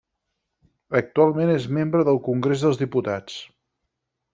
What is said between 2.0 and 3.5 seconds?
del Congrés dels Diputats.